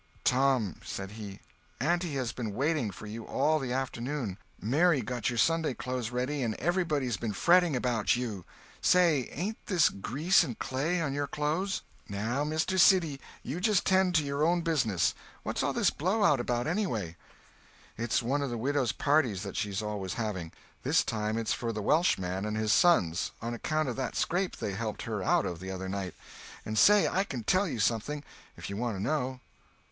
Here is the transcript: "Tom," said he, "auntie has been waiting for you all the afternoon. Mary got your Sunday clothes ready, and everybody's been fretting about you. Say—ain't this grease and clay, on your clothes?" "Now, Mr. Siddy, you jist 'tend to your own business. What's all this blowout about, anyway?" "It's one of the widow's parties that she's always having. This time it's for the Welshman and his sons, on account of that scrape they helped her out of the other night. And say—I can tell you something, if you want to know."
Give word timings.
"Tom," 0.23 0.77
said 0.83 1.11
he, 1.11 1.39
"auntie 1.79 2.15
has 2.15 2.31
been 2.31 2.55
waiting 2.55 2.89
for 2.89 3.05
you 3.05 3.23
all 3.25 3.59
the 3.59 3.71
afternoon. 3.71 4.39
Mary 4.59 4.99
got 5.03 5.29
your 5.29 5.37
Sunday 5.37 5.75
clothes 5.75 6.09
ready, 6.09 6.41
and 6.41 6.55
everybody's 6.55 7.17
been 7.17 7.33
fretting 7.33 7.75
about 7.75 8.15
you. 8.15 8.43
Say—ain't 8.81 9.63
this 9.67 9.89
grease 9.89 10.43
and 10.43 10.57
clay, 10.57 10.99
on 10.99 11.13
your 11.13 11.27
clothes?" 11.27 11.83
"Now, 12.09 12.43
Mr. 12.43 12.79
Siddy, 12.79 13.21
you 13.43 13.59
jist 13.61 13.85
'tend 13.85 14.15
to 14.15 14.23
your 14.23 14.43
own 14.43 14.61
business. 14.61 15.13
What's 15.43 15.61
all 15.61 15.71
this 15.71 15.91
blowout 15.91 16.39
about, 16.39 16.65
anyway?" 16.65 17.15
"It's 17.95 18.23
one 18.23 18.41
of 18.41 18.49
the 18.49 18.57
widow's 18.57 18.93
parties 18.93 19.43
that 19.43 19.55
she's 19.55 19.83
always 19.83 20.15
having. 20.15 20.51
This 20.81 21.03
time 21.03 21.37
it's 21.37 21.53
for 21.53 21.71
the 21.71 21.79
Welshman 21.83 22.43
and 22.43 22.57
his 22.57 22.73
sons, 22.73 23.29
on 23.39 23.53
account 23.53 23.87
of 23.87 23.97
that 23.97 24.15
scrape 24.15 24.57
they 24.57 24.71
helped 24.73 25.03
her 25.03 25.21
out 25.21 25.45
of 25.45 25.59
the 25.59 25.69
other 25.69 25.87
night. 25.87 26.15
And 26.65 26.75
say—I 26.75 27.23
can 27.23 27.43
tell 27.43 27.67
you 27.67 27.77
something, 27.77 28.23
if 28.57 28.67
you 28.67 28.75
want 28.75 28.97
to 28.97 29.03
know." 29.03 29.41